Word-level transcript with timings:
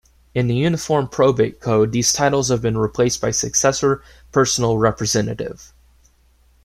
In 0.33 0.47
the 0.47 0.55
Uniform 0.55 1.07
Probate 1.07 1.59
Code, 1.59 1.91
these 1.91 2.11
titles 2.11 2.49
have 2.49 2.59
been 2.59 2.75
replaced 2.75 3.21
by 3.21 3.29
successor 3.29 4.01
personal 4.31 4.79
representative. 4.79 5.73